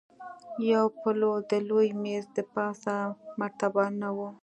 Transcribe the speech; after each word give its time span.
يو 0.71 0.83
پلو 1.01 1.33
د 1.49 1.51
لوی 1.69 1.87
مېز 2.01 2.23
دپاسه 2.37 2.93
مرتبانونه 3.39 4.07
وو. 4.17 4.29